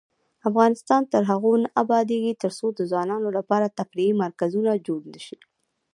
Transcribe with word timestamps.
افغانستان 0.49 1.01
تر 1.13 1.21
هغو 1.31 1.51
نه 1.63 1.69
ابادیږي، 1.83 2.33
ترڅو 2.43 2.67
د 2.73 2.79
ځوانانو 2.91 3.29
لپاره 3.37 3.75
تفریحي 3.79 4.13
مرکزونه 4.23 4.71
جوړ 4.87 5.01
نشي. 5.13 5.37